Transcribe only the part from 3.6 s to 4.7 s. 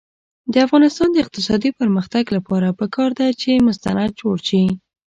مستند جوړ شي.